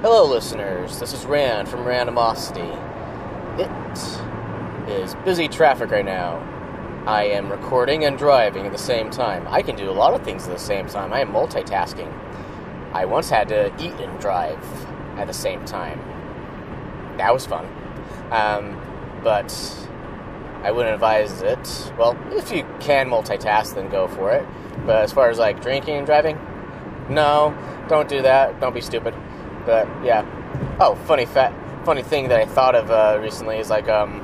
[0.00, 1.00] Hello, listeners.
[1.00, 2.70] This is Rand from Randomosity.
[3.58, 6.36] It is busy traffic right now.
[7.04, 9.48] I am recording and driving at the same time.
[9.48, 11.12] I can do a lot of things at the same time.
[11.12, 12.12] I am multitasking.
[12.92, 14.64] I once had to eat and drive
[15.18, 15.98] at the same time.
[17.16, 17.66] That was fun.
[18.30, 18.80] Um,
[19.24, 19.52] but
[20.62, 21.92] I wouldn't advise it.
[21.98, 24.46] Well, if you can multitask, then go for it.
[24.86, 26.38] But as far as like drinking and driving,
[27.10, 27.52] no,
[27.88, 28.60] don't do that.
[28.60, 29.12] Don't be stupid.
[29.68, 30.24] But yeah.
[30.80, 31.54] Oh, funny fa-
[31.84, 34.22] funny thing that I thought of uh, recently is like um,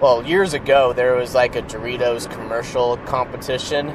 [0.00, 3.90] well, years ago there was like a Doritos commercial competition,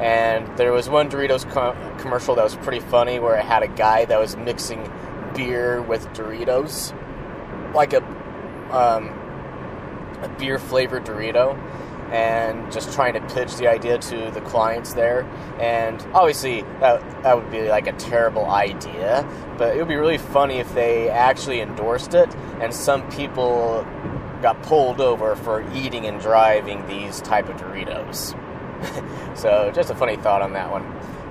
[0.00, 3.68] and there was one Doritos co- commercial that was pretty funny where it had a
[3.68, 4.90] guy that was mixing
[5.34, 6.94] beer with Doritos,
[7.74, 8.02] like a
[8.74, 9.08] um,
[10.22, 11.58] a beer flavored Dorito
[12.12, 15.22] and just trying to pitch the idea to the clients there.
[15.58, 19.28] And obviously, that, that would be like a terrible idea,
[19.58, 23.86] but it would be really funny if they actually endorsed it and some people
[24.42, 28.34] got pulled over for eating and driving these type of Doritos.
[29.36, 30.84] so just a funny thought on that one.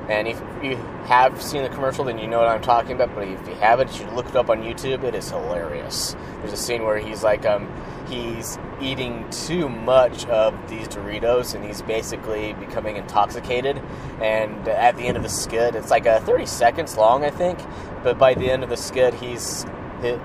[0.10, 3.16] And if you have seen the commercial, then you know what I'm talking about.
[3.16, 5.04] But if you haven't, you should look it up on YouTube.
[5.04, 6.16] It is hilarious.
[6.40, 7.68] There's a scene where he's like, um,
[8.08, 13.82] he's eating too much of these Doritos, and he's basically becoming intoxicated.
[14.22, 17.60] And at the end of the skit, it's like a 30 seconds long, I think.
[18.04, 19.66] But by the end of the skit, he's
[20.02, 20.18] he,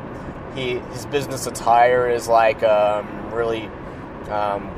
[0.55, 3.67] he his business attire is like um, really.
[4.29, 4.77] Um,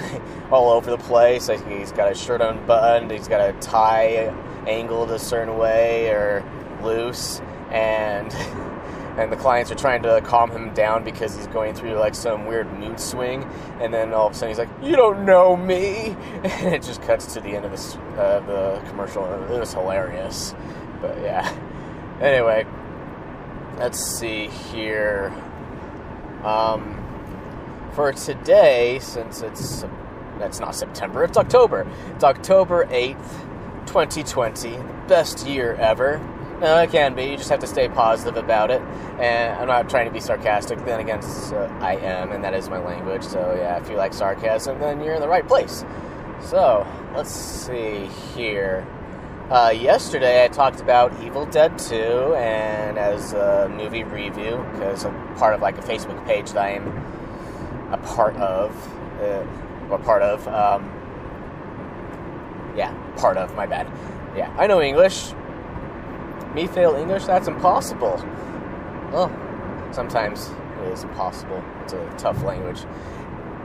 [0.50, 1.48] all over the place.
[1.48, 4.34] Like he's got a shirt unbuttoned, he's got a tie
[4.66, 6.44] angled a certain way or
[6.82, 8.30] loose, and
[9.16, 12.46] and the clients are trying to calm him down because he's going through like some
[12.46, 13.44] weird mood swing.
[13.80, 17.02] And then all of a sudden he's like, "You don't know me," and it just
[17.02, 19.24] cuts to the end of this uh, the commercial.
[19.24, 20.54] It was hilarious,
[21.00, 21.54] but yeah.
[22.20, 22.66] Anyway,
[23.78, 25.32] let's see here.
[26.44, 26.98] Um,
[27.94, 29.84] for today, since it's
[30.38, 31.86] that's not September, it's October.
[32.14, 36.20] It's October 8th, 2020, the best year ever.
[36.62, 37.24] No, it can be.
[37.24, 38.80] You just have to stay positive about it.
[39.18, 40.78] And I'm not trying to be sarcastic.
[40.84, 43.24] Then again, uh, I am, and that is my language.
[43.24, 45.84] So yeah, if you like sarcasm, then you're in the right place.
[46.40, 46.86] So
[47.16, 48.06] let's see
[48.36, 48.86] here.
[49.50, 51.96] Uh, yesterday, I talked about Evil Dead 2,
[52.36, 56.86] and as a movie review, because I'm part of like a Facebook page that I'm
[57.92, 58.72] a part of,
[59.20, 59.44] uh,
[59.90, 60.84] or part of, um,
[62.76, 63.90] yeah, part of, my bad.
[64.36, 65.34] Yeah, I know English.
[66.54, 67.24] Me fail English?
[67.24, 68.22] That's impossible.
[69.12, 69.30] Well,
[69.92, 70.50] sometimes
[70.82, 71.62] it is impossible.
[71.82, 72.84] It's a tough language.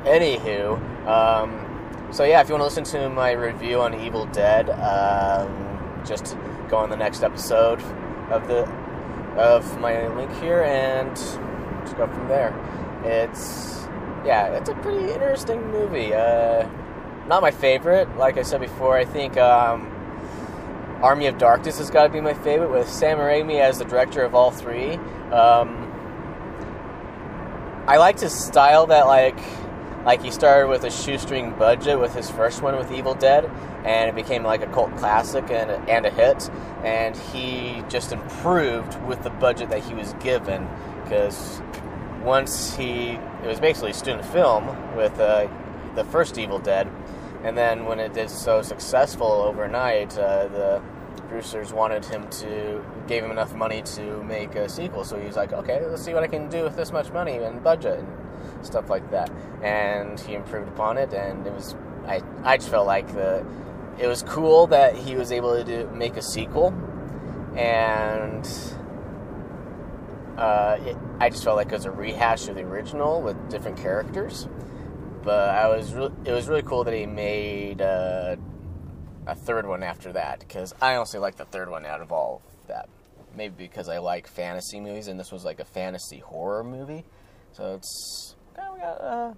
[0.04, 0.78] Anywho,
[1.08, 6.02] um, so yeah, if you want to listen to my review on Evil Dead, um,
[6.06, 6.38] just
[6.70, 7.82] go on the next episode
[8.32, 8.64] of the
[9.38, 12.54] of my link here and just go from there.
[13.04, 13.88] It's
[14.26, 16.14] yeah, it's a pretty interesting movie.
[16.14, 16.68] Uh,
[17.28, 18.98] not my favorite, like I said before.
[18.98, 19.92] I think um,
[21.02, 24.24] Army of Darkness has got to be my favorite, with Sam Raimi as the director
[24.24, 24.94] of all three.
[25.32, 25.84] Um,
[27.88, 29.40] I liked his style that like
[30.06, 33.46] like he started with a shoestring budget with his first one with Evil Dead,
[33.84, 36.50] and it became like a cult classic and a, and a hit.
[36.84, 40.68] And he just improved with the budget that he was given
[41.04, 41.62] because
[42.24, 45.48] once he it was basically a student film with uh,
[45.96, 46.90] the first Evil Dead,
[47.44, 50.82] and then when it did so successful overnight, uh, the
[51.28, 55.04] producers wanted him to gave him enough money to make a sequel.
[55.04, 57.38] So he was like, okay, let's see what I can do with this much money
[57.38, 59.32] and budget and stuff like that.
[59.62, 63.46] And he improved upon it, and it was I I just felt like the
[64.00, 66.74] it was cool that he was able to do, make a sequel,
[67.56, 68.48] and
[70.38, 73.78] uh, it, I just felt like it was a rehash of the original with different
[73.78, 74.48] characters.
[75.28, 78.38] But I was re- it was really cool that he made uh,
[79.26, 82.42] a third one after that because I honestly like the third one out of all
[82.62, 82.88] of that.
[83.36, 87.04] Maybe because I like fantasy movies and this was like a fantasy horror movie,
[87.52, 89.34] so it's kind of got uh,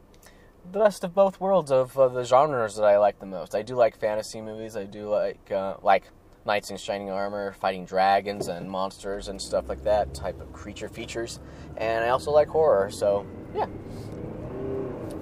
[0.71, 3.55] the best of both worlds of uh, the genres that I like the most.
[3.55, 4.77] I do like fantasy movies.
[4.77, 6.03] I do like uh, like
[6.45, 10.87] knights in shining armor, fighting dragons and monsters and stuff like that type of creature
[10.87, 11.39] features,
[11.77, 12.91] and I also like horror.
[12.91, 13.25] So
[13.55, 13.65] yeah,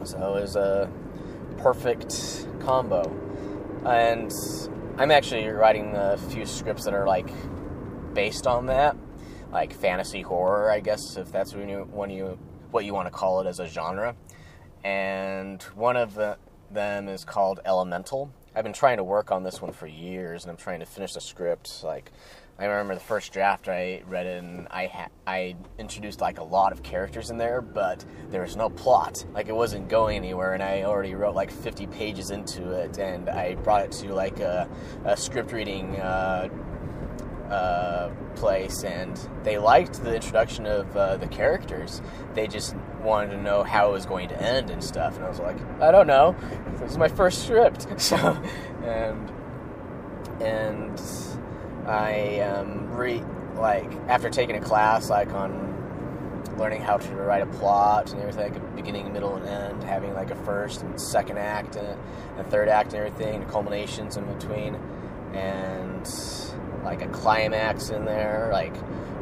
[0.04, 0.90] so it was a
[1.58, 3.04] perfect combo.
[3.86, 4.32] And
[4.98, 7.30] I'm actually writing a few scripts that are like
[8.14, 8.96] based on that,
[9.52, 12.38] like fantasy horror, I guess, if that's when you, when you
[12.72, 14.16] what you want to call it as a genre.
[14.84, 16.38] And one of the,
[16.72, 18.32] them is called Elemental.
[18.56, 21.14] I've been trying to work on this one for years, and I'm trying to finish
[21.14, 22.12] the script like
[22.60, 26.44] I remember the first draft I read it, and I ha- I introduced like a
[26.44, 29.24] lot of characters in there, but there was no plot.
[29.32, 33.30] Like it wasn't going anywhere, and I already wrote like 50 pages into it, and
[33.30, 34.68] I brought it to like a,
[35.06, 36.50] a script reading uh,
[37.52, 42.02] uh, place, and they liked the introduction of uh, the characters.
[42.34, 45.30] They just wanted to know how it was going to end and stuff, and I
[45.30, 46.36] was like, I don't know.
[46.78, 48.18] This is my first script, so
[48.84, 49.32] and
[50.42, 51.00] and
[51.88, 53.24] I um, re
[53.56, 55.68] like after taking a class like on
[56.58, 60.14] learning how to write a plot and everything, like a beginning, middle, and end, having
[60.14, 61.88] like a first and second act and
[62.40, 64.76] a third act and everything, and culminations in between,
[65.34, 66.10] and
[66.84, 68.74] like a climax in there, like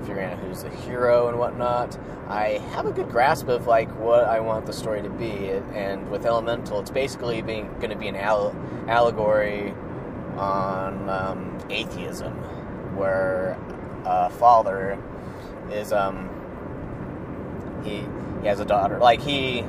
[0.01, 1.97] figuring out who's the hero and whatnot.
[2.27, 6.09] I have a good grasp of like what I want the story to be, and
[6.09, 8.56] with Elemental, it's basically being going to be an all-
[8.88, 9.73] allegory
[10.38, 12.33] on um, atheism,
[12.95, 13.57] where
[14.06, 14.97] a father
[15.71, 16.30] is um
[17.83, 18.03] he
[18.42, 19.00] he has a daughter.
[19.00, 19.63] Like he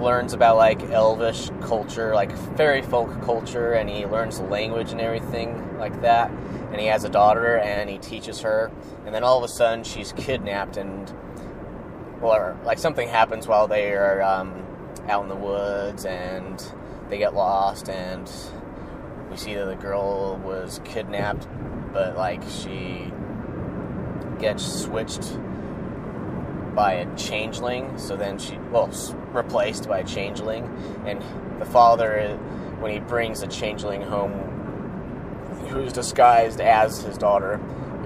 [0.00, 5.00] learns about like elvish culture like fairy folk culture and he learns the language and
[5.00, 6.30] everything like that.
[6.70, 8.70] And he has a daughter and he teaches her.
[9.06, 11.12] And then all of a sudden she's kidnapped and
[12.20, 14.64] or like something happens while they are um,
[15.08, 16.72] out in the woods and
[17.08, 18.30] they get lost and
[19.30, 21.46] we see that the girl was kidnapped
[21.92, 23.12] but like she
[24.38, 25.38] gets switched
[26.74, 28.88] by a changeling so then she well
[29.32, 30.64] replaced by a changeling
[31.06, 31.20] and
[31.60, 32.36] the father
[32.78, 34.32] when he brings the changeling home
[35.68, 37.60] who's disguised as his daughter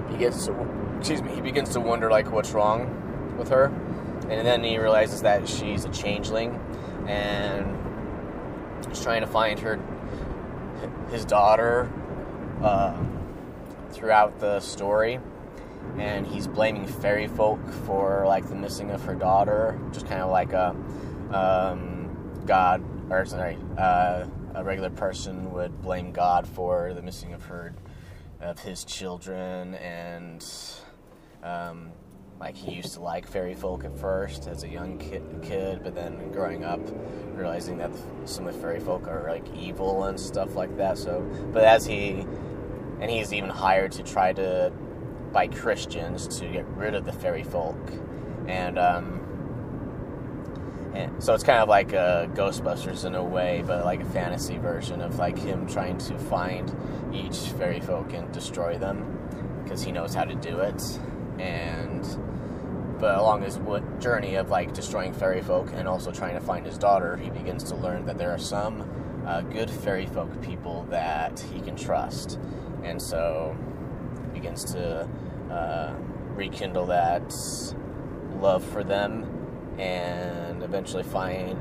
[0.07, 3.65] he begins to excuse me he begins to wonder like what's wrong with her
[4.29, 6.59] and then he realizes that she's a changeling
[7.07, 7.77] and
[8.87, 9.79] he's trying to find her
[11.09, 11.91] his daughter
[12.61, 12.97] uh,
[13.91, 15.19] throughout the story
[15.97, 20.31] and he's blaming fairy folk for like the missing of her daughter just kind of
[20.31, 20.69] like a
[21.31, 24.25] um, god or sorry uh,
[24.55, 27.73] a regular person would blame god for the missing of her
[28.41, 30.45] of his children and
[31.43, 31.91] um,
[32.43, 35.95] like he used to like fairy folk at first as a young kid, kid but
[35.95, 36.81] then growing up
[37.35, 37.91] realizing that
[38.25, 41.21] some of the fairy folk are like evil and stuff like that so
[41.53, 42.25] but as he
[42.99, 44.71] and he's even hired to try to
[45.33, 47.75] by Christians to get rid of the fairy folk,
[48.47, 49.19] and um,
[50.93, 54.57] and so it's kind of like a Ghostbusters in a way, but like a fantasy
[54.57, 56.73] version of like him trying to find
[57.11, 59.19] each fairy folk and destroy them
[59.63, 60.81] because he knows how to do it,
[61.39, 62.05] and
[63.03, 63.59] but along his
[63.99, 67.61] journey of like destroying fairy folk and also trying to find his daughter, he begins
[67.61, 68.89] to learn that there are some
[69.27, 72.39] uh, good fairy folk people that he can trust,
[72.81, 73.57] and so
[74.31, 75.05] he begins to
[75.51, 75.93] uh,
[76.29, 77.35] rekindle that
[78.39, 79.25] love for them
[79.77, 81.59] and eventually find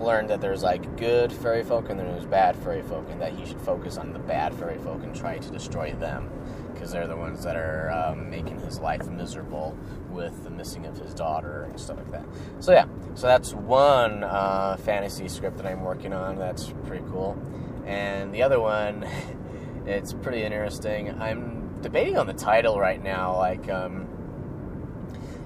[0.00, 3.44] learn that there's like good fairy folk and there's bad fairy folk and that he
[3.44, 6.30] should focus on the bad fairy folk and try to destroy them.
[6.72, 9.76] Because they're the ones that are um, making his life miserable
[10.18, 12.24] with the missing of his daughter and stuff like that
[12.58, 12.84] so yeah
[13.14, 17.40] so that's one uh, fantasy script that i'm working on that's pretty cool
[17.86, 19.08] and the other one
[19.86, 23.36] it's pretty interesting i'm debating on the title right now.
[23.36, 24.06] Like, um,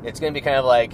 [0.02, 0.92] it's going to be kind of like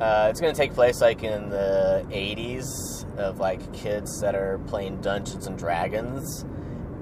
[0.00, 4.58] uh, it's going to take place like in the 80s of like kids that are
[4.66, 6.44] playing Dungeons and Dragons.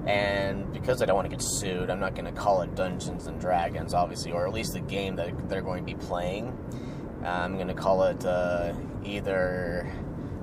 [0.05, 3.27] And because I don't want to get sued, I'm not going to call it Dungeons
[3.27, 6.57] and Dragons, obviously, or at least the game that they're going to be playing.
[7.23, 8.73] I'm going to call it uh,
[9.05, 9.89] either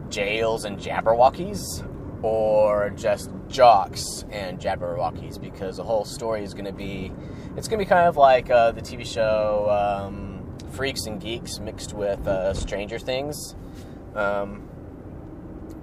[0.09, 1.87] Jails and Jabberwockies
[2.23, 7.13] or just jocks and jabberwockies because the whole story is going to be
[7.57, 11.59] it's going to be kind of like uh, the tv show um, freaks and geeks
[11.59, 13.55] mixed with uh, stranger things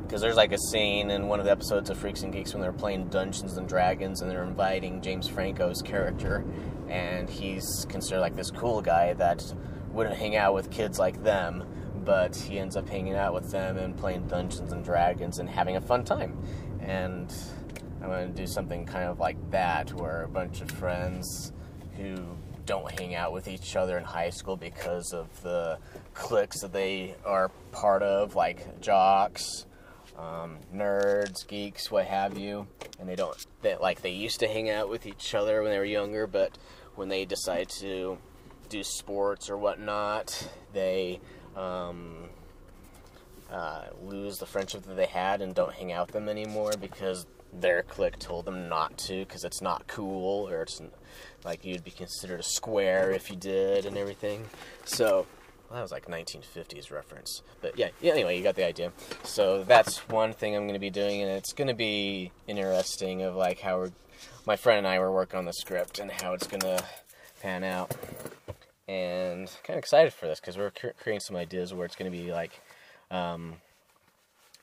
[0.08, 2.62] because there's like a scene in one of the episodes of freaks and geeks when
[2.62, 6.46] they're playing dungeons and dragons and they're inviting james franco's character
[6.88, 9.44] and he's considered like this cool guy that
[9.92, 11.64] wouldn't hang out with kids like them
[12.08, 15.76] but he ends up hanging out with them and playing Dungeons and Dragons and having
[15.76, 16.42] a fun time.
[16.80, 17.30] And
[18.02, 21.52] I'm going to do something kind of like that, where a bunch of friends
[21.98, 22.16] who
[22.66, 25.80] don't hang out with each other in high school because of the
[26.14, 29.66] cliques that they are part of, like jocks,
[30.18, 32.68] um, nerds, geeks, what have you,
[33.00, 35.78] and they don't that like they used to hang out with each other when they
[35.78, 36.58] were younger, but
[36.96, 38.18] when they decide to
[38.70, 41.20] do sports or whatnot, they
[41.56, 42.30] um,
[43.52, 47.26] uh, lose the friendship that they had and don't hang out with them anymore because
[47.54, 50.82] their clique told them not to because it's not cool or it's
[51.46, 54.46] like you'd be considered a square if you did and everything.
[54.86, 55.26] So
[55.72, 57.42] that was like 1950s reference.
[57.62, 58.92] But yeah, yeah, anyway, you got the idea.
[59.24, 63.22] So that's one thing I'm going to be doing, and it's going to be interesting
[63.24, 63.92] of like how we're,
[64.46, 66.84] my friend and I were working on the script and how it's going to
[67.42, 67.96] pan out.
[68.88, 72.18] And kind of excited for this because we're creating some ideas where it's going to
[72.18, 72.62] be like,
[73.12, 73.56] um,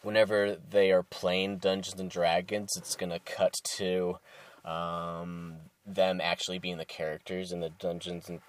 [0.03, 4.19] whenever they are playing Dungeons and Dragons, it's going to cut to
[4.65, 5.57] um,
[5.87, 8.41] them actually being the characters in the Dungeons and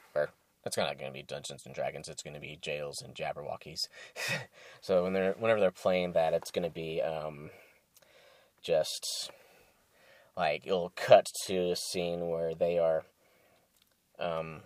[0.65, 2.09] it's not going to be Dungeons and Dragons.
[2.09, 3.87] It's going to be jails and Jabberwockies.
[4.81, 7.51] so when they're whenever they're playing that, it's going to be um,
[8.63, 9.31] just
[10.35, 13.03] like it'll cut to a scene where they are
[14.19, 14.61] um,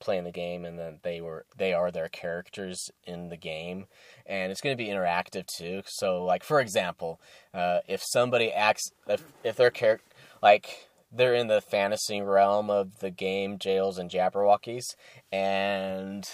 [0.00, 3.86] playing the game, and then they were they are their characters in the game,
[4.26, 5.82] and it's going to be interactive too.
[5.86, 7.20] So like for example,
[7.54, 10.04] uh, if somebody acts if if their character
[10.42, 14.94] like they're in the fantasy realm of the game jails and jabberwockies
[15.30, 16.28] and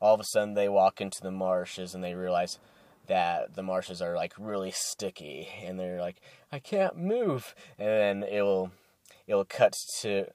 [0.00, 2.58] all of a sudden they walk into the marshes and they realize
[3.06, 6.20] that the marshes are like really sticky and they're like
[6.50, 7.54] i can't move.
[7.78, 8.72] And then it will
[9.26, 10.26] it will cut to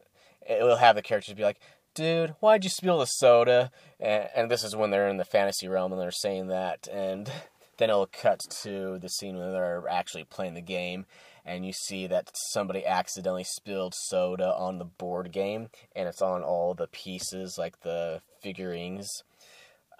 [0.47, 1.59] it will have the characters be like
[1.93, 3.71] dude why'd you spill the soda?
[3.99, 7.31] And, and this is when they're in the fantasy realm and they're saying that and
[7.77, 11.05] then it'll cut to the scene where they're actually playing the game
[11.47, 16.43] and you see that somebody accidentally spilled soda on the board game and it's on
[16.43, 19.23] all the pieces like the figurines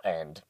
[0.04, 0.42] and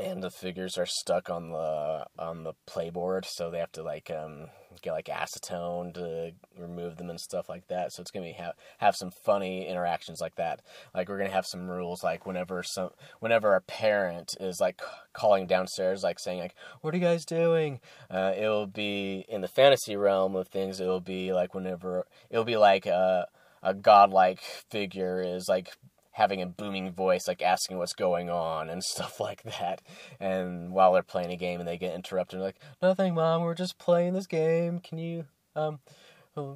[0.00, 4.10] and the figures are stuck on the on the playboard so they have to like
[4.10, 4.48] um,
[4.82, 7.92] get like acetone to remove them and stuff like that.
[7.92, 10.60] So it's gonna be have have some funny interactions like that.
[10.94, 14.80] Like we're gonna have some rules like whenever some whenever a parent is like
[15.12, 17.80] calling downstairs like saying like what are you guys doing?
[18.10, 22.56] Uh, it'll be in the fantasy realm of things it'll be like whenever it'll be
[22.56, 23.26] like a
[23.62, 25.70] a godlike figure is like
[26.14, 29.82] having a booming voice, like asking what's going on and stuff like that.
[30.20, 33.78] And while they're playing a game and they get interrupted, like, nothing, mom, we're just
[33.78, 34.78] playing this game.
[34.80, 35.80] Can you, um,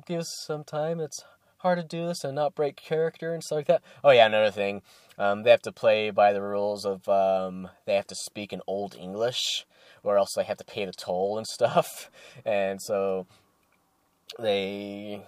[0.06, 1.00] give us some time?
[1.00, 1.24] It's
[1.58, 3.82] hard to do this and not break character and stuff like that.
[4.04, 4.82] Oh, yeah, another thing.
[5.18, 8.60] Um, they have to play by the rules of, um, they have to speak in
[8.68, 9.66] Old English
[10.04, 12.10] or else they have to pay the toll and stuff.
[12.44, 13.26] And so
[14.38, 15.22] they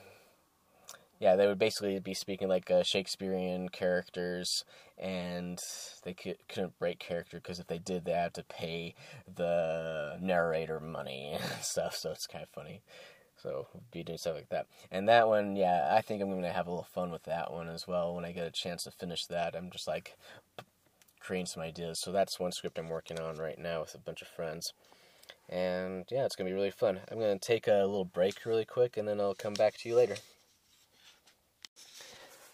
[1.21, 4.65] yeah, they would basically be speaking like uh, Shakespearean characters,
[4.99, 5.61] and
[6.03, 8.95] they could, couldn't break character because if they did, they had to pay
[9.33, 11.95] the narrator money and stuff.
[11.95, 12.81] So it's kind of funny.
[13.37, 14.67] So be doing stuff like that.
[14.91, 17.69] And that one, yeah, I think I'm gonna have a little fun with that one
[17.69, 18.15] as well.
[18.15, 20.17] When I get a chance to finish that, I'm just like
[21.21, 22.01] creating some ideas.
[22.01, 24.73] So that's one script I'm working on right now with a bunch of friends.
[25.51, 27.01] And yeah, it's gonna be really fun.
[27.11, 29.97] I'm gonna take a little break really quick, and then I'll come back to you
[29.97, 30.17] later.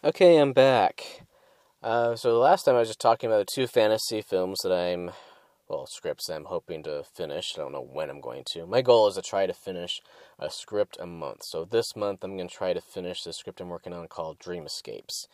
[0.07, 1.27] Okay, I'm back.
[1.83, 4.71] Uh, so the last time I was just talking about the two fantasy films that
[4.71, 5.11] I'm,
[5.67, 7.55] well, scripts I'm hoping to finish.
[7.57, 8.67] I don't know when I'm going to.
[8.67, 10.01] My goal is to try to finish
[10.39, 11.41] a script a month.
[11.43, 14.39] So this month I'm going to try to finish the script I'm working on called
[14.39, 15.27] Dream Escapes.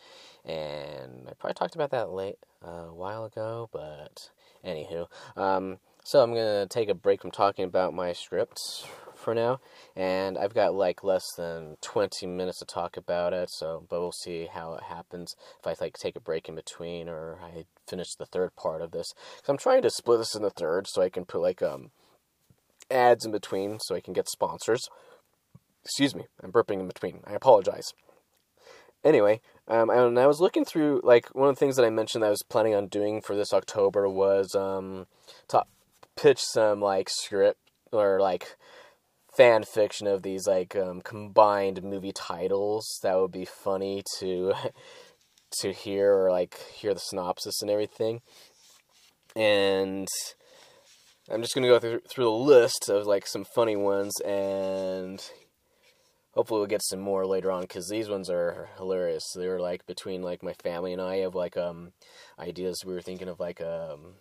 [0.43, 4.31] And I probably talked about that late uh, a while ago, but
[4.65, 5.05] anywho.
[5.37, 9.59] Um, so I'm to take a break from talking about my scripts for now,
[9.95, 13.49] and I've got like less than 20 minutes to talk about it.
[13.49, 17.07] So, but we'll see how it happens if I like take a break in between
[17.07, 19.13] or I finish the third part of this.
[19.41, 21.91] Cause I'm trying to split this in the third so I can put like um
[22.91, 24.89] ads in between so I can get sponsors.
[25.85, 27.21] Excuse me, I'm burping in between.
[27.25, 27.93] I apologize.
[29.03, 32.23] Anyway, um, and I was looking through like one of the things that I mentioned
[32.23, 35.07] that I was planning on doing for this October was um,
[35.49, 35.63] to
[36.15, 37.59] pitch some like script
[37.91, 38.55] or like
[39.35, 44.53] fan fiction of these like um, combined movie titles that would be funny to
[45.61, 48.21] to hear or like hear the synopsis and everything.
[49.35, 50.07] And
[51.31, 55.23] i'm just gonna go through, through the list of like some funny ones and
[56.33, 59.23] hopefully we'll get some more later on because these ones are hilarious.
[59.35, 61.93] They were like between like my family and i have like um
[62.39, 62.83] ideas.
[62.85, 64.15] We were thinking of like um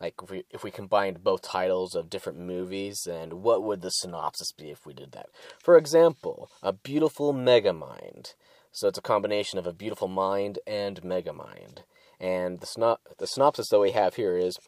[0.00, 3.90] like if we if we combined both titles of different movies and what would the
[3.90, 5.28] synopsis be if we did that?
[5.62, 8.34] For example a beautiful megamind.
[8.72, 11.80] So it's a combination of a beautiful mind and megamind.
[12.20, 14.58] And the, the synopsis that we have here is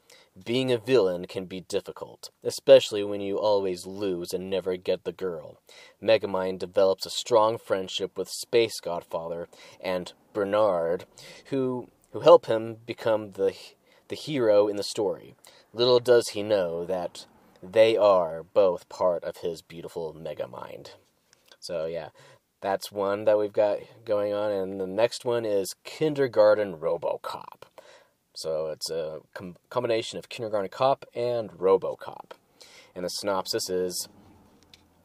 [0.42, 5.12] being a villain can be difficult, especially when you always lose and never get the
[5.12, 5.58] girl.
[6.02, 9.48] Megamind develops a strong friendship with Space Godfather
[9.80, 11.04] and Bernard,
[11.50, 13.54] who who help him become the
[14.12, 15.34] the hero in the story.
[15.72, 17.24] Little does he know that
[17.62, 20.90] they are both part of his beautiful mega mind.
[21.58, 22.10] So, yeah,
[22.60, 24.52] that's one that we've got going on.
[24.52, 27.62] And the next one is Kindergarten Robocop.
[28.34, 32.32] So, it's a com- combination of Kindergarten Cop and Robocop.
[32.94, 34.10] And the synopsis is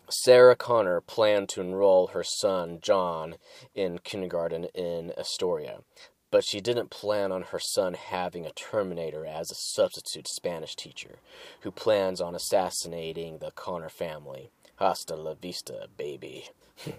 [0.09, 3.35] Sarah Connor planned to enroll her son, John,
[3.73, 5.79] in kindergarten in Astoria,
[6.29, 11.19] but she didn't plan on her son having a Terminator as a substitute Spanish teacher
[11.61, 14.49] who plans on assassinating the Connor family.
[14.75, 16.49] Hasta la vista, baby.
[16.85, 16.93] so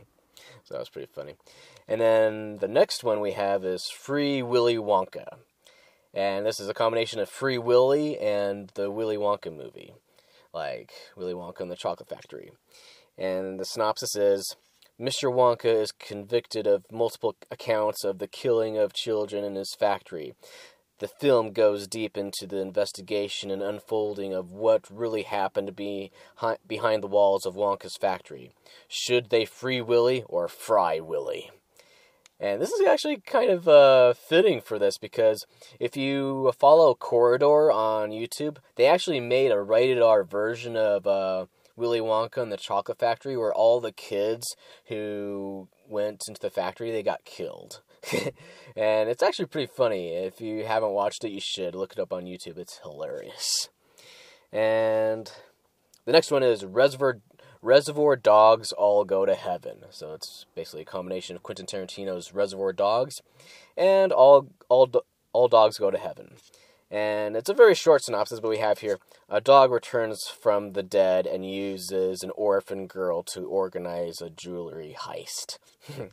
[0.71, 1.35] that was pretty funny.
[1.87, 5.39] And then the next one we have is Free Willy Wonka.
[6.15, 9.93] And this is a combination of Free Willy and the Willy Wonka movie,
[10.55, 12.51] like Willy Wonka and the Chocolate Factory.
[13.17, 14.57] And the synopsis is
[15.01, 15.33] Mr.
[15.33, 20.35] Wonka is convicted of multiple accounts of the killing of children in his factory.
[20.99, 26.11] The film goes deep into the investigation and unfolding of what really happened be,
[26.67, 28.51] behind the walls of Wonka's factory.
[28.89, 31.53] Should they free Willy or fry Willy?
[32.41, 35.45] And this is actually kind of uh, fitting for this because
[35.79, 41.47] if you follow Corridor on YouTube, they actually made a rated R version of uh,
[41.79, 44.57] Willy Wonka and the Chocolate Factory, where all the kids
[44.89, 47.81] who went into the factory they got killed.
[48.77, 50.09] and it's actually pretty funny.
[50.09, 52.59] If you haven't watched it, you should look it up on YouTube.
[52.59, 53.69] It's hilarious.
[54.53, 55.31] And
[56.05, 57.19] the next one is Reservoir
[57.61, 59.79] Reservoir Dogs All Go to Heaven.
[59.91, 63.21] So it's basically a combination of Quentin Tarantino's Reservoir Dogs
[63.77, 64.91] and All All
[65.33, 66.37] All Dogs Go to Heaven.
[66.91, 70.83] And it's a very short synopsis, but we have here a dog returns from the
[70.83, 75.59] dead and uses an orphan girl to organize a jewelry heist.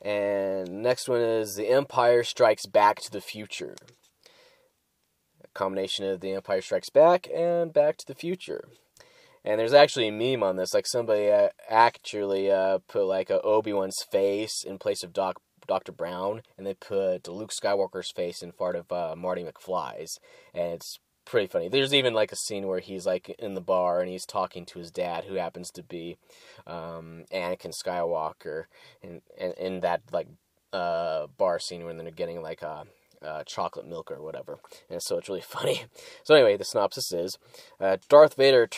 [0.00, 3.74] and next one is The Empire Strikes Back to the Future.
[5.44, 8.68] A combination of The Empire Strikes Back and Back to the Future.
[9.44, 13.40] And there's actually a meme on this, like somebody uh, actually uh, put like a
[13.40, 15.92] Obi Wan's face in place of Doc Dr.
[15.92, 20.18] Brown, and they put Luke Skywalker's face in front of uh, Marty McFly's,
[20.52, 21.68] and it's pretty funny.
[21.68, 24.78] There's even like a scene where he's like in the bar and he's talking to
[24.78, 26.16] his dad, who happens to be
[26.66, 28.64] um, Anakin Skywalker,
[29.02, 30.28] and in, that like
[30.72, 32.84] uh, bar scene when they're getting like a.
[33.20, 35.82] Uh, chocolate milk or whatever, and so it's really funny.
[36.22, 37.36] So anyway, the synopsis is:
[37.80, 38.68] uh, Darth Vader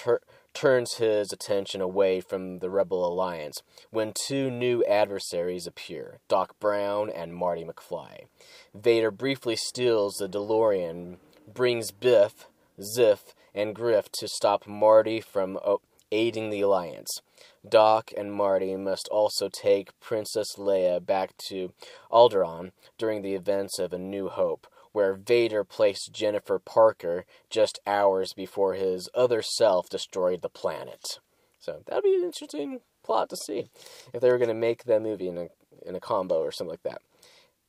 [0.55, 7.11] turns his attention away from the Rebel Alliance when two new adversaries appear Doc Brown
[7.11, 8.27] and Marty McFly.
[8.75, 11.17] Vader briefly steals the DeLorean,
[11.53, 12.49] brings Biff,
[12.97, 15.77] Ziff, and Griff to stop Marty from uh,
[16.13, 17.21] aiding the Alliance.
[17.69, 21.73] Doc and Marty must also take Princess Leia back to
[22.11, 28.33] Alderaan during the events of A New Hope, where Vader placed Jennifer Parker just hours
[28.33, 31.19] before his other self destroyed the planet.
[31.59, 33.71] So that'd be an interesting plot to see
[34.13, 35.49] if they were going to make that movie in a
[35.87, 37.01] in a combo or something like that.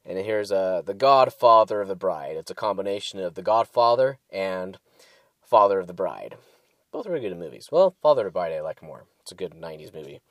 [0.06, 2.36] And here's uh, the Godfather of the Bride.
[2.36, 4.80] It's a combination of the Godfather and
[5.44, 6.36] Father of the Bride.
[6.92, 7.68] Both are really good movies.
[7.72, 9.06] Well, Father of the Bride I like more.
[9.22, 10.22] It's a good '90s movie.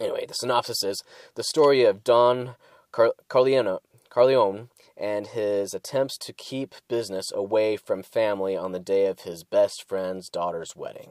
[0.00, 2.56] Anyway, the synopsis is the story of Don
[2.90, 3.78] Car- Corleone,
[4.10, 9.44] Corleone and his attempts to keep business away from family on the day of his
[9.44, 11.10] best friend's daughter's wedding.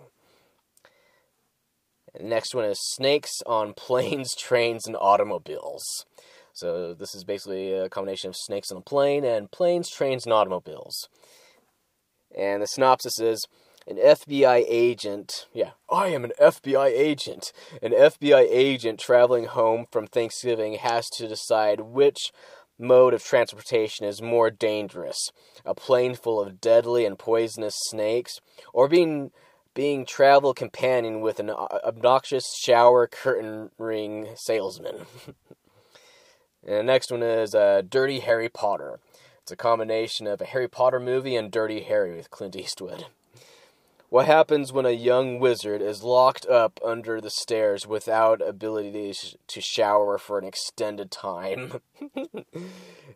[2.20, 5.84] Next one is snakes on planes, trains, and automobiles.
[6.54, 10.34] So this is basically a combination of snakes on a plane and planes, trains, and
[10.34, 11.08] automobiles.
[12.38, 13.46] And the synopsis is
[13.88, 15.48] an FBI agent.
[15.54, 17.52] Yeah, I am an FBI agent.
[17.82, 22.32] An FBI agent traveling home from Thanksgiving has to decide which
[22.82, 25.32] mode of transportation is more dangerous
[25.66, 28.40] a plane full of deadly and poisonous snakes,
[28.74, 29.32] or being
[29.74, 35.06] being travel companion with an obnoxious shower curtain ring salesman.
[36.66, 39.00] and the next one is uh, Dirty Harry Potter.
[39.42, 43.06] It's a combination of a Harry Potter movie and Dirty Harry with Clint Eastwood.
[44.12, 49.16] What happens when a young wizard is locked up under the stairs without ability
[49.48, 51.80] to shower for an extended time?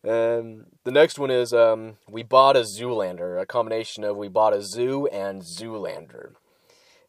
[0.06, 4.54] and the next one is um, We Bought a Zoolander, a combination of We Bought
[4.54, 6.36] a Zoo and Zoolander.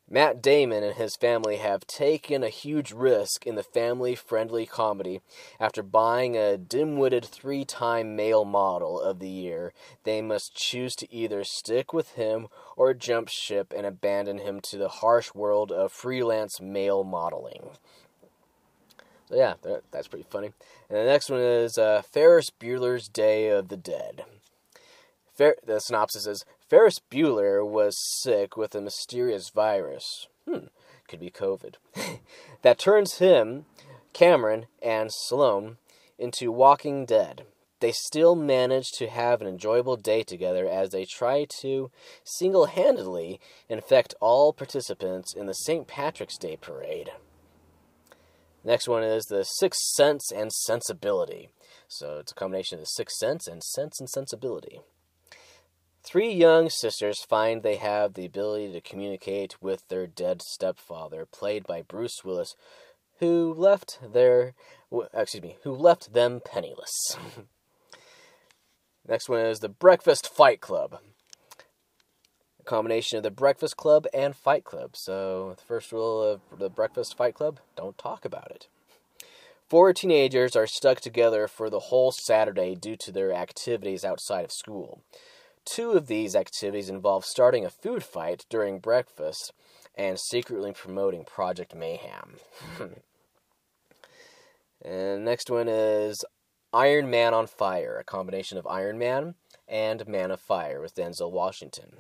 [0.09, 5.21] Matt Damon and his family have taken a huge risk in the family friendly comedy
[5.59, 9.73] after buying a dim witted three time male model of the year.
[10.05, 14.79] They must choose to either stick with him or jump ship and abandon him to
[14.79, 17.71] the harsh world of freelance male modeling.
[19.29, 19.55] So, yeah,
[19.90, 20.53] that's pretty funny.
[20.88, 24.25] And the next one is uh, Ferris Bueller's Day of the Dead.
[25.35, 30.26] Fer- the synopsis is Ferris Bueller was sick with a mysterious virus.
[30.48, 30.66] Hmm,
[31.07, 31.76] could be COVID.
[32.62, 33.66] that turns him,
[34.12, 35.76] Cameron, and Sloane
[36.18, 37.44] into Walking Dead.
[37.79, 41.92] They still manage to have an enjoyable day together as they try to
[42.24, 45.87] single handedly infect all participants in the St.
[45.87, 47.12] Patrick's Day parade.
[48.64, 51.50] Next one is the Sixth Sense and Sensibility.
[51.87, 54.81] So it's a combination of the Sixth Sense and Sense and Sensibility.
[56.07, 61.66] Three young sisters find they have the ability to communicate with their dead stepfather, played
[61.66, 62.55] by Bruce Willis,
[63.19, 64.55] who left their
[65.12, 67.16] excuse me, who left them penniless.
[69.09, 71.01] Next one is the Breakfast Fight Club.
[72.61, 74.95] A combination of the Breakfast Club and Fight Club.
[74.95, 78.69] So, the first rule of the Breakfast Fight Club don't talk about it.
[79.69, 84.53] Four teenagers are stuck together for the whole Saturday due to their activities outside of
[84.53, 85.03] school.
[85.66, 89.52] Two of these activities involve starting a food fight during breakfast
[89.96, 92.37] and secretly promoting Project Mayhem.
[94.83, 96.24] and next one is
[96.72, 99.35] Iron Man on Fire, a combination of Iron Man
[99.68, 101.96] and Man of Fire with Denzel Washington.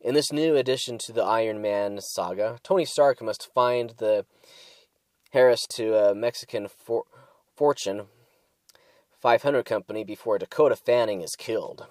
[0.00, 4.24] In this new addition to the Iron Man saga, Tony Stark must find the
[5.32, 7.04] Harris to a Mexican for-
[7.56, 8.06] Fortune
[9.20, 11.86] 500 company before Dakota Fanning is killed.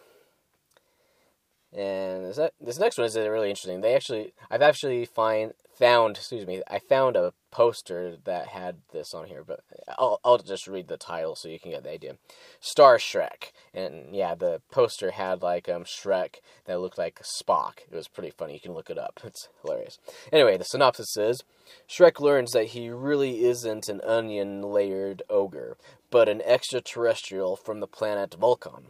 [1.74, 3.80] And this, this next one is really interesting.
[3.82, 9.14] They actually, I've actually find found, excuse me, I found a poster that had this
[9.14, 9.62] on here, but
[9.98, 12.18] I'll, I'll just read the title so you can get the idea.
[12.60, 17.80] Star Shrek, and yeah, the poster had like um Shrek that looked like Spock.
[17.90, 18.54] It was pretty funny.
[18.54, 19.20] You can look it up.
[19.32, 19.98] It's hilarious.
[20.32, 21.44] Anyway, the synopsis is:
[21.90, 25.78] Shrek learns that he really isn't an onion-layered ogre,
[26.10, 28.88] but an extraterrestrial from the planet Vulcan.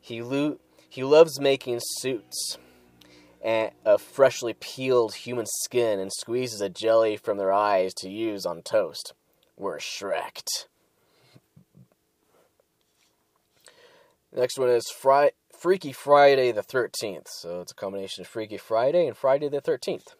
[0.00, 0.58] He lo-
[0.94, 2.56] he loves making suits
[3.84, 8.62] of freshly peeled human skin and squeezes a jelly from their eyes to use on
[8.62, 9.12] toast.
[9.56, 10.68] We're Shreked.
[14.32, 17.26] Next one is Fri- Freaky Friday the 13th.
[17.26, 20.14] So it's a combination of Freaky Friday and Friday the 13th.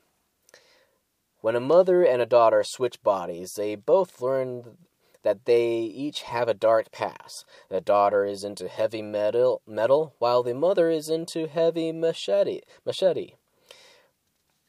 [1.41, 4.77] When a mother and a daughter switch bodies, they both learn
[5.25, 7.45] that they each have a dark past.
[7.69, 12.61] The daughter is into heavy metal, metal while the mother is into heavy machete.
[12.87, 13.35] Machete.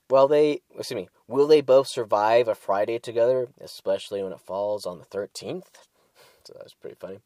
[0.10, 1.10] Well, they excuse me.
[1.28, 5.88] Will they both survive a Friday together, especially when it falls on the thirteenth?
[6.44, 7.20] So that's pretty funny.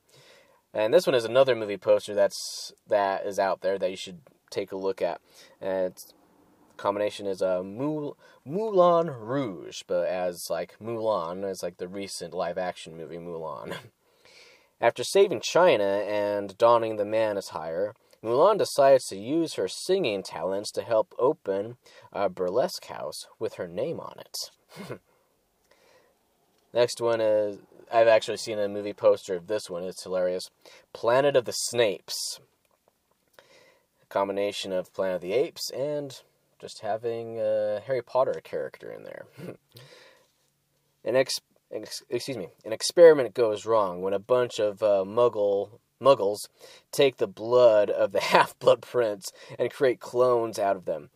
[0.73, 4.21] And this one is another movie poster that's that is out there that you should
[4.49, 5.19] take a look at.
[5.59, 6.13] And it's
[6.79, 12.57] combination is a uh, Moulin Rouge, but as like Mulan, as like the recent live
[12.57, 13.75] action movie Mulan.
[14.81, 20.23] After saving China and donning the man as hire, Mulan decides to use her singing
[20.23, 21.75] talents to help open
[22.13, 24.99] a burlesque house with her name on it.
[26.73, 27.57] Next one is
[27.91, 29.83] I've actually seen a movie poster of this one.
[29.83, 30.49] It's hilarious.
[30.93, 32.39] Planet of the Snapes.
[34.01, 36.21] A combination of Planet of the Apes and
[36.59, 39.25] just having a Harry Potter character in there.
[41.03, 41.39] an ex,
[41.71, 46.47] ex, excuse me, an experiment goes wrong when a bunch of uh, Muggle Muggles
[46.91, 51.09] take the blood of the Half-Blood Prince and create clones out of them.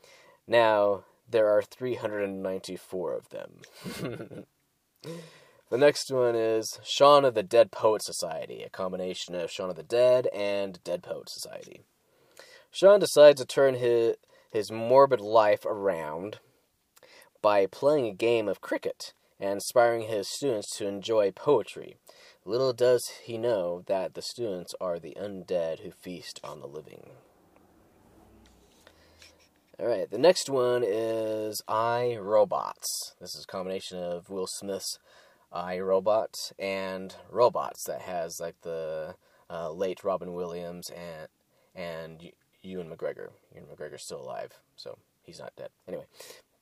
[0.48, 3.62] Now there are 394 of them.
[5.70, 9.76] the next one is Shaun of the Dead Poet Society, a combination of Shaun of
[9.76, 11.82] the Dead and Dead Poet Society.
[12.72, 14.16] Shaun decides to turn his
[14.54, 16.40] his morbid life around
[17.42, 21.98] by playing a game of cricket and inspiring his students to enjoy poetry.
[22.46, 27.10] Little does he know that the students are the undead who feast on the living.
[29.80, 33.16] Alright, the next one is I Robots.
[33.20, 35.00] This is a combination of Will Smith's
[35.52, 39.16] I Robot and Robots that has like the
[39.50, 41.28] uh, late Robin Williams and
[41.76, 42.32] and
[42.64, 43.30] Ewan McGregor.
[43.54, 45.70] Ewan McGregor's still alive, so he's not dead.
[45.88, 46.06] Anyway,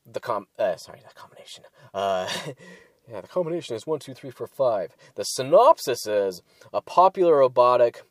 [0.06, 1.64] the com uh, sorry, the combination.
[1.94, 2.28] Uh,
[3.10, 4.96] yeah, the combination is one, two, three, four, five.
[5.16, 6.42] The synopsis is
[6.74, 8.04] a popular robotic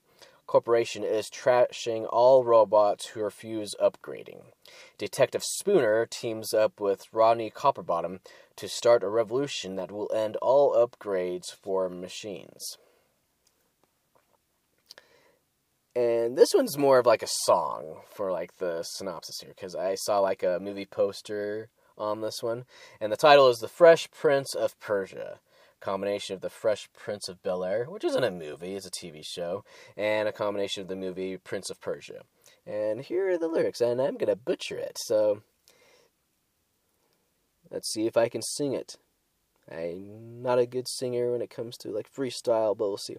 [0.50, 4.42] corporation is trashing all robots who refuse upgrading.
[4.98, 8.18] Detective Spooner teams up with Rodney Copperbottom
[8.56, 12.78] to start a revolution that will end all upgrades for machines.
[15.94, 19.96] And this one's more of like a song for like the synopsis here because I
[19.96, 22.64] saw like a movie poster on this one,
[23.00, 25.40] and the title is The Fresh Prince of Persia.
[25.80, 29.22] Combination of The Fresh Prince of Bel Air, which isn't a movie, it's a TV
[29.24, 29.64] show,
[29.96, 32.22] and a combination of the movie Prince of Persia.
[32.66, 34.98] And here are the lyrics, and I'm gonna butcher it.
[35.06, 35.42] So
[37.70, 38.96] let's see if I can sing it.
[39.70, 43.16] I'm not a good singer when it comes to like freestyle, but we'll see.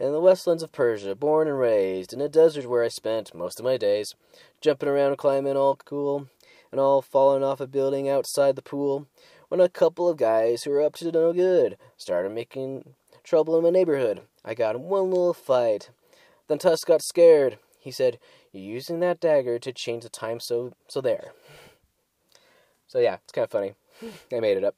[0.00, 3.60] In the westlands of Persia, born and raised, in a desert where I spent most
[3.60, 4.14] of my days,
[4.62, 6.26] jumping around, climbing all cool,
[6.72, 9.08] and all falling off a building outside the pool,
[9.48, 13.62] when a couple of guys who were up to no good started making trouble in
[13.62, 14.22] my neighborhood.
[14.42, 15.90] I got in one little fight.
[16.48, 17.58] Then Tusk got scared.
[17.78, 18.18] He said,
[18.52, 21.32] You're using that dagger to change the time, so so there.
[22.86, 23.74] So yeah, it's kind of funny.
[24.32, 24.76] I made it up.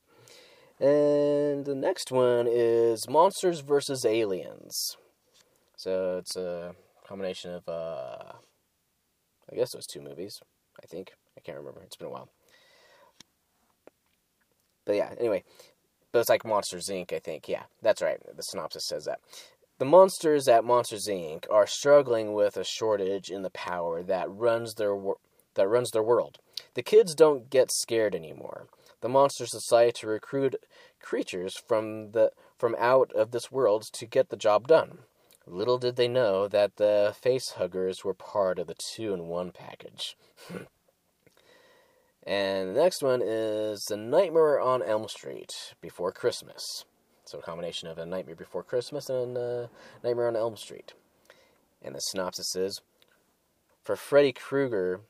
[0.80, 4.04] And the next one is Monsters vs.
[4.04, 4.96] Aliens.
[5.82, 8.34] So it's a combination of, uh,
[9.50, 10.40] I guess it was two movies.
[10.80, 11.14] I think.
[11.36, 11.82] I can't remember.
[11.82, 12.28] It's been a while.
[14.84, 15.42] But yeah, anyway.
[16.12, 17.48] But it's like Monsters Inc., I think.
[17.48, 18.20] Yeah, that's right.
[18.36, 19.18] The synopsis says that.
[19.78, 21.46] The monsters at Monsters Inc.
[21.50, 24.96] are struggling with a shortage in the power that runs their
[25.54, 26.38] that runs their world.
[26.74, 28.68] The kids don't get scared anymore.
[29.00, 30.54] The monsters decide to recruit
[31.00, 34.98] creatures from the from out of this world to get the job done.
[35.52, 39.50] Little did they know that the face huggers were part of the two in one
[39.50, 40.16] package.
[42.26, 46.86] and the next one is The Nightmare on Elm Street Before Christmas.
[47.26, 49.66] So a combination of A Nightmare Before Christmas and uh,
[50.02, 50.94] Nightmare on Elm Street.
[51.82, 52.80] And the synopsis is
[53.84, 55.02] For Freddy Krueger,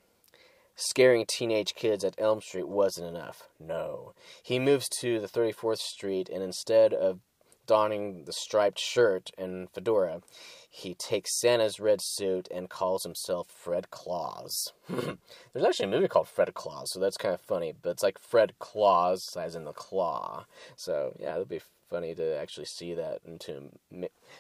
[0.75, 3.49] scaring teenage kids at Elm Street wasn't enough.
[3.61, 4.13] No.
[4.43, 7.21] He moves to the 34th Street and instead of
[7.67, 10.23] donning the striped shirt and fedora,
[10.69, 14.73] he takes Santa's red suit and calls himself Fred Claus.
[14.89, 18.19] There's actually a movie called Fred Claus, so that's kind of funny, but it's like
[18.19, 20.47] Fred Claus as in the claw.
[20.77, 23.71] So yeah, it'd be funny to actually see that into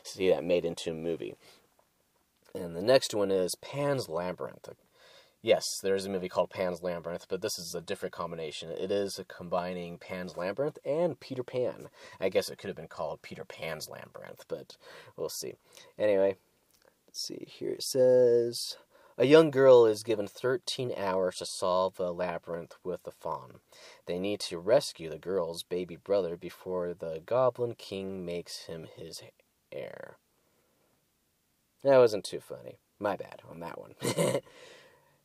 [0.02, 1.34] see that made into a movie.
[2.54, 4.68] And the next one is Pan's Labyrinth,
[5.44, 8.70] Yes, there is a movie called Pan's Labyrinth, but this is a different combination.
[8.70, 11.88] It is combining Pan's Labyrinth and Peter Pan.
[12.20, 14.76] I guess it could have been called Peter Pan's Labyrinth, but
[15.16, 15.54] we'll see.
[15.98, 16.36] Anyway,
[17.08, 17.44] let's see.
[17.48, 18.76] Here it says
[19.18, 23.58] A young girl is given 13 hours to solve a labyrinth with the fawn.
[24.06, 29.24] They need to rescue the girl's baby brother before the Goblin King makes him his
[29.72, 30.18] heir.
[31.82, 32.78] That wasn't too funny.
[33.00, 33.96] My bad on that one.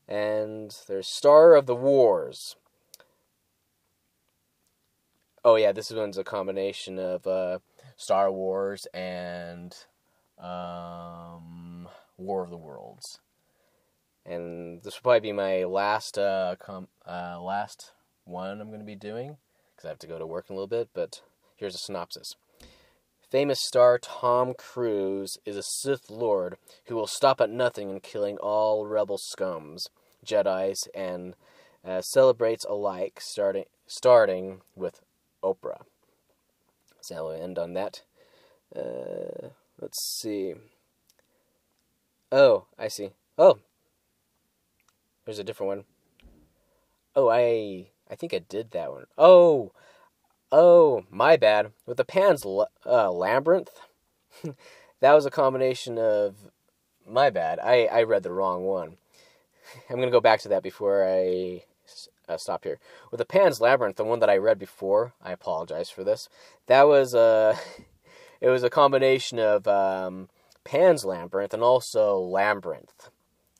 [0.07, 2.55] and there's Star of the Wars.
[5.43, 7.59] Oh yeah, this one's a combination of uh,
[7.95, 9.75] Star Wars and
[10.39, 13.19] um, War of the Worlds,
[14.25, 17.91] and this will probably be my last uh, com- uh, last
[18.25, 19.37] one I'm going to be doing
[19.75, 20.89] because I have to go to work in a little bit.
[20.93, 21.21] But
[21.55, 22.35] here's a synopsis.
[23.29, 28.37] Famous star Tom Cruise is a Sith Lord who will stop at nothing in killing
[28.37, 29.87] all rebel scums,
[30.25, 31.35] Jedi's, and
[31.85, 35.01] uh, celebrates alike, starting starting with
[35.43, 35.81] Oprah.
[37.01, 38.03] So we'll end on that.
[38.73, 39.49] Uh,
[39.81, 40.53] let's see.
[42.31, 43.09] Oh, I see.
[43.37, 43.59] Oh,
[45.25, 45.83] there's a different one.
[47.13, 49.07] Oh, I I think I did that one.
[49.17, 49.73] Oh,
[50.51, 51.71] Oh, my bad.
[51.85, 53.69] With the Pan's uh, Labyrinth,
[55.01, 56.35] that was a combination of.
[57.09, 57.59] My bad.
[57.59, 58.97] I, I read the wrong one.
[59.89, 61.63] I'm going to go back to that before I
[62.27, 62.79] uh, stop here.
[63.11, 66.27] With the Pan's Labyrinth, the one that I read before, I apologize for this.
[66.67, 67.19] That was a.
[67.19, 67.55] Uh,
[68.41, 70.29] it was a combination of um,
[70.63, 73.09] Pan's Labyrinth and also Labyrinth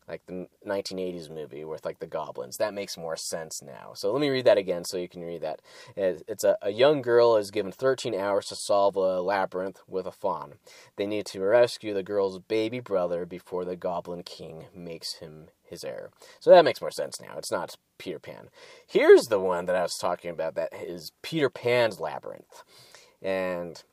[0.08, 2.58] like the 1980s movie with like the goblins.
[2.58, 3.92] That makes more sense now.
[3.94, 5.62] So let me read that again so you can read that.
[5.96, 10.12] It's a, a young girl is given 13 hours to solve a labyrinth with a
[10.12, 10.54] fawn.
[10.96, 15.84] They need to rescue the girl's baby brother before the goblin king makes him his
[15.84, 16.10] heir.
[16.40, 17.38] So that makes more sense now.
[17.38, 18.50] It's not Peter Pan.
[18.86, 22.64] Here's the one that I was talking about that is Peter Pan's Labyrinth.
[23.22, 23.84] And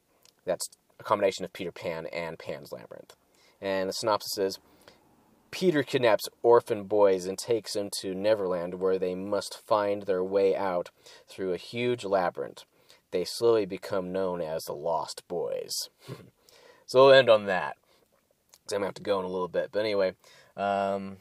[0.45, 0.69] that's
[1.01, 3.17] a combination of Peter Pan and Pan's Labyrinth.
[3.61, 4.59] And the synopsis is
[5.55, 10.57] Peter kidnaps orphan boys and takes them to Neverland, where they must find their way
[10.57, 10.91] out
[11.29, 12.65] through a huge labyrinth.
[13.13, 15.91] They slowly become known as the Lost Boys.
[16.87, 17.77] so we'll end on that.
[18.73, 20.15] I'm gonna have to go in a little bit, but anyway,
[20.57, 21.19] um,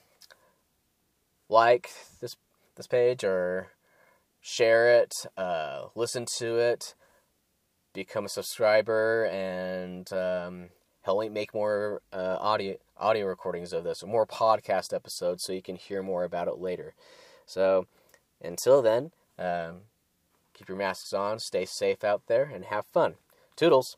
[1.48, 2.36] like this
[2.76, 3.68] this page or
[4.42, 6.96] share it, uh, listen to it,
[7.94, 10.70] become a subscriber, and um,
[11.04, 15.54] help me make more uh, audio audio recordings of this, or more podcast episodes, so
[15.54, 16.94] you can hear more about it later.
[17.46, 17.86] So
[18.42, 19.82] until then, um,
[20.54, 23.16] keep your masks on, stay safe out there, and have fun.
[23.56, 23.98] Toodles.